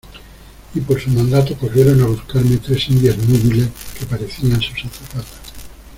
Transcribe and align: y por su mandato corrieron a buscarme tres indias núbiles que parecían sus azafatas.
y 0.73 0.81
por 0.81 0.99
su 0.99 1.11
mandato 1.11 1.55
corrieron 1.55 2.01
a 2.01 2.07
buscarme 2.07 2.57
tres 2.57 2.89
indias 2.89 3.15
núbiles 3.19 3.69
que 3.99 4.07
parecían 4.07 4.59
sus 4.59 4.85
azafatas. 4.85 5.27